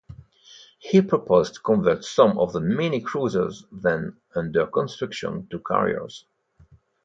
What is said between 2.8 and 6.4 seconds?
cruisers then under construction to carriers.